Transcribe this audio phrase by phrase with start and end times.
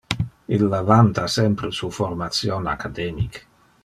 [0.55, 3.39] Illa vanta sempre su formation academic.